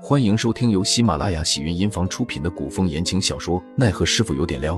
[0.00, 4.76] 欢迎收听由喜马拉雅喜云音房出品的古风言情小说《奈何师傅有点撩》，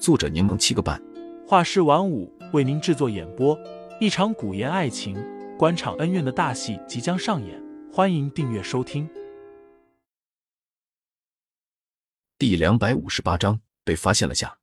[0.00, 1.00] 作者柠檬七个半，
[1.46, 3.56] 画师晚舞为您制作演播。
[4.00, 5.16] 一场古言爱情、
[5.56, 9.08] 官场恩怨的大戏即将上演，欢迎订阅收听。
[12.36, 14.58] 第两百五十八章被发现了下。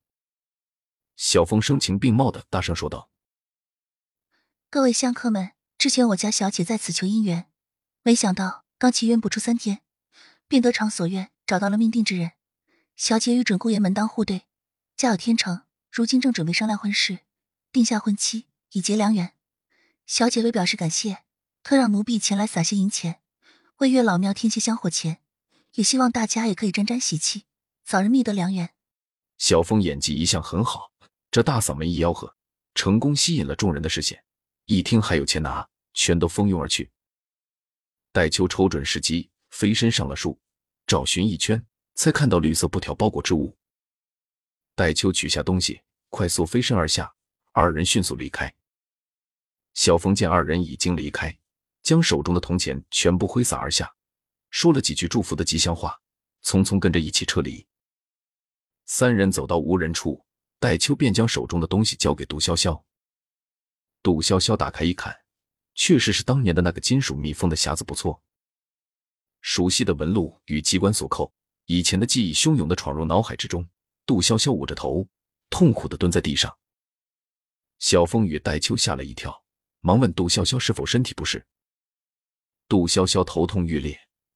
[1.16, 3.10] 小峰声情并茂的大声说道
[4.70, 7.48] ：“各位香客们，之前我家小姐在此求姻缘，
[8.04, 9.82] 没想到刚契约不出三天。”
[10.56, 12.32] 便得偿所愿，找到了命定之人。
[12.96, 14.44] 小姐与准姑爷门当户对，
[14.96, 15.64] 家有天成。
[15.92, 17.20] 如今正准备商量婚事，
[17.74, 19.34] 定下婚期，以结良缘。
[20.08, 21.26] 小姐为表示感谢，
[21.62, 23.20] 特让奴婢前来撒些银钱，
[23.80, 25.18] 为月老庙添些香火钱。
[25.74, 27.44] 也希望大家也可以沾沾喜气，
[27.84, 28.70] 早日觅得良缘。
[29.38, 30.94] 小峰演技一向很好，
[31.30, 32.34] 这大嗓门一吆喝，
[32.74, 34.24] 成功吸引了众人的视线。
[34.68, 36.94] 一听还有钱拿，全都蜂拥而去。
[38.14, 39.30] 戴秋瞅准时机。
[39.52, 40.38] 飞身上了树，
[40.88, 43.58] 找寻一圈，才看到绿色布条包裹之物。
[44.76, 47.14] 戴秋取下东西，快速飞身而下，
[47.54, 48.54] 二人迅速离开。
[49.74, 51.36] 小峰见二人已经离开，
[51.82, 53.94] 将手中的铜钱全部挥洒而下，
[54.50, 56.00] 说了几句祝福的吉祥话，
[56.44, 57.66] 匆匆跟着一起撤离。
[58.86, 60.24] 三人走到无人处，
[60.60, 62.80] 戴秋便将手中的东西交给杜潇潇。
[64.04, 65.16] 杜潇潇打开一看，
[65.74, 68.22] 确实是当年的那个金属密封的匣子，不错。
[69.48, 71.32] 熟悉的纹路与机关锁扣，
[71.66, 73.64] 以前的记忆汹涌的闯入脑海之中。
[74.04, 75.08] 杜潇潇捂着头，
[75.52, 76.58] 痛苦的蹲在地上。
[77.78, 79.46] 小风与戴秋吓了一跳，
[79.82, 81.46] 忙问杜潇潇是否身体不适。
[82.68, 83.96] 杜潇潇头痛欲裂，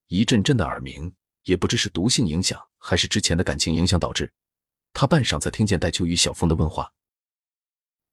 [0.09, 4.31] 一阵阵的耳鸣，也不知是毒性影响还是之前的感情影响导致。
[4.93, 6.93] 他半晌才听见戴秋与小风的问话：“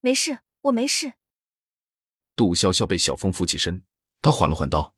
[0.01, 1.13] 没事，我没事。”
[2.35, 3.85] 杜潇潇被小风扶起身，
[4.23, 4.95] 他缓了缓道：“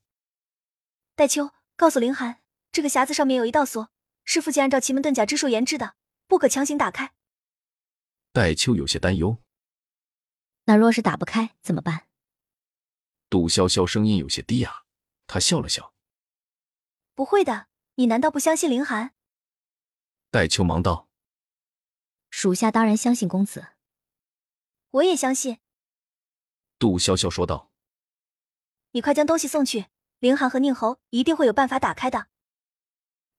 [1.16, 3.88] 戴秋。”告诉凌寒，这个匣子上面有一道锁，
[4.24, 5.94] 是父亲按照奇门遁甲之术研制的，
[6.26, 7.14] 不可强行打开。
[8.32, 9.38] 戴秋有些担忧。
[10.64, 12.08] 那若是打不开怎么办？
[13.30, 14.86] 杜潇潇声音有些低哑，
[15.28, 15.94] 他笑了笑
[17.14, 19.14] ：“不会的，你难道不相信凌寒？”
[20.32, 21.08] 戴秋忙道
[22.28, 23.68] ：“属下当然相信公子。”
[24.90, 25.60] 我也相信。
[26.76, 27.70] 杜潇潇说道
[28.90, 29.86] ：“你快将东西送去。”
[30.20, 32.28] 凌寒和宁侯一定会有办法打开的。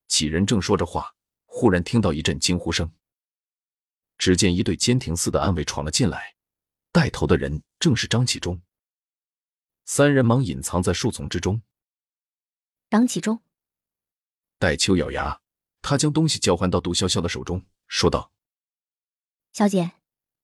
[0.07, 2.91] 几人正说着话，忽然听到一阵惊呼声。
[4.17, 6.35] 只见一队监亭似的暗卫闯了进来，
[6.91, 8.61] 带头的人正是张启忠。
[9.85, 11.61] 三人忙隐藏在树丛之中。
[12.89, 13.41] 张启忠，
[14.57, 15.41] 戴秋咬牙，
[15.81, 18.31] 他将东西交还到杜潇潇的手中，说道
[19.53, 19.93] ：“小姐，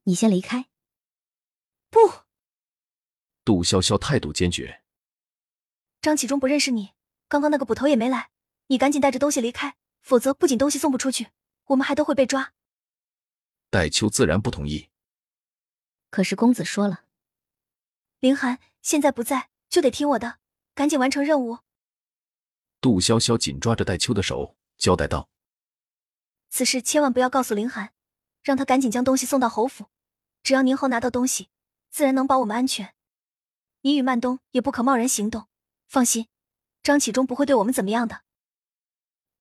[0.04, 0.70] 你先离开。”
[1.90, 2.00] 不，
[3.44, 4.85] 杜潇潇态度坚决。
[6.06, 6.92] 张启忠不认识你，
[7.28, 8.30] 刚刚那个捕头也没来，
[8.68, 11.30] 你赶紧带着东西离开，否则不仅东西送不出去，
[11.64, 12.54] 我们还都会被抓。
[13.72, 14.92] 戴秋自然不同意。
[16.12, 17.06] 可是公子说了，
[18.20, 20.38] 凌寒现在不在，就得听我的，
[20.76, 21.58] 赶紧完成任务。
[22.80, 25.28] 杜潇潇紧抓着戴秋的手，交代道
[26.52, 27.94] ：“此事千万不要告诉凌寒，
[28.44, 29.88] 让他赶紧将东西送到侯府。
[30.44, 31.50] 只要宁侯拿到东西，
[31.90, 32.94] 自然能保我们安全。
[33.82, 35.48] 你与曼东也不可贸然行动。”
[35.88, 36.28] 放心，
[36.84, 38.24] 张启忠不会对我们怎么样的。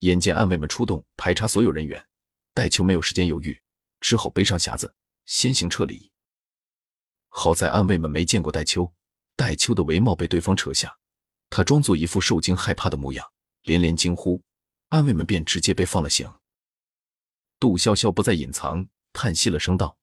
[0.01, 2.07] 眼见暗卫们出动排查所有人员，
[2.53, 3.63] 戴秋没有时间犹豫，
[4.01, 4.95] 只好背上匣子
[5.25, 6.13] 先行撤离。
[7.29, 8.93] 好在暗卫们没见过戴秋，
[9.35, 10.99] 戴秋的帷帽被对方扯下，
[11.49, 14.43] 他装作一副受惊害怕的模样，连连惊呼，
[14.91, 16.33] 暗卫们便直接被放了行。
[17.59, 19.97] 杜潇潇不再隐藏，叹息了声道：“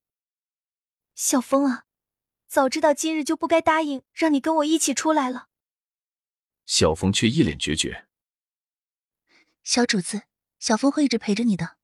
[1.13, 1.83] 小风啊，
[2.47, 5.49] 早知道今日就不该答应让你跟我一起出来了。”
[6.71, 8.07] 小峰却一脸决绝。
[9.61, 10.21] 小主子，
[10.57, 11.75] 小峰会一直陪着你的。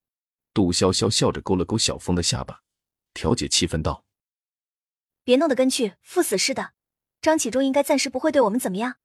[0.54, 2.64] 杜潇潇笑着勾了勾小峰的下巴，
[3.14, 4.06] 调解气氛道
[5.26, 6.72] ：“别弄得跟去赴死似的。
[7.22, 8.96] 张启忠应该暂时不会对我们怎么样。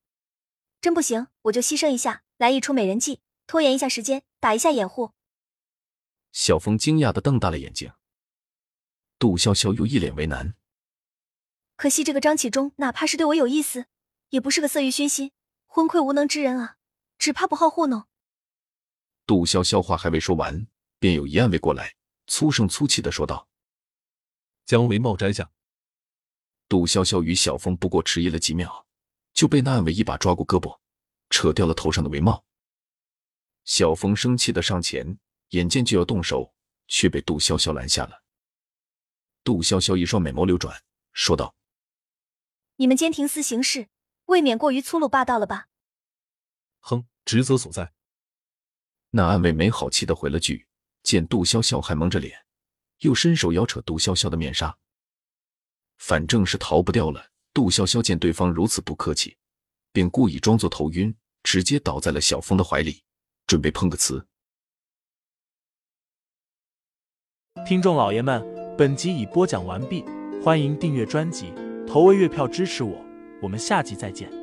[0.79, 5.11] 真不行，我就牺牲一下，来一出美人计，拖延一下时间，打一下掩护。”
[6.31, 7.91] 小峰惊讶的瞪大了眼睛。
[9.19, 10.55] 杜潇潇又一脸为难。
[11.75, 13.87] 可惜这个张启忠，哪怕是对我有意思，
[14.29, 15.33] 也不是个色欲熏心。
[15.75, 16.77] 昏聩无能之人啊，
[17.17, 18.03] 只怕不好糊弄。
[19.25, 20.67] 杜潇潇话还未说完，
[20.99, 21.95] 便有一暗卫过来，
[22.27, 23.47] 粗声粗气的说道
[24.65, 25.49] ：“将帷帽摘下。”
[26.69, 28.85] 杜潇潇与小峰不过迟疑了几秒，
[29.33, 30.79] 就被那暗卫一把抓过胳膊，
[31.31, 32.45] 扯掉了头上的帷帽。
[33.65, 35.17] 小峰生气的上前，
[35.49, 36.53] 眼见就要动手，
[36.87, 38.21] 却被杜潇潇拦下了。
[39.43, 40.83] 杜潇潇一双美眸流转，
[41.13, 41.55] 说道
[42.77, 43.87] ：“你们监庭司行事。”
[44.33, 45.67] 未免过于粗鲁霸道了吧？
[46.79, 47.93] 哼，职责所在。
[49.11, 50.65] 那暗卫没好气的回了句
[51.03, 52.43] ：“见杜潇潇还蒙着脸，
[53.01, 54.75] 又伸手摇扯杜潇潇的面纱。
[55.97, 59.37] 反正是逃不掉了。”杜潇潇见对方如此不客气，
[59.91, 63.03] 便故意装作头晕，直接倒在了小峰的怀里，
[63.45, 64.25] 准备碰个瓷。
[67.67, 68.43] 听众老爷们，
[68.75, 70.03] 本集已播讲完毕，
[70.43, 71.53] 欢迎订阅专辑，
[71.87, 73.05] 投喂月票支持我，
[73.43, 74.42] 我们下集再见。